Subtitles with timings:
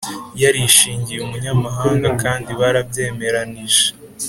[0.41, 3.85] yarishingiye umunyamahanga kandi barabyemeranije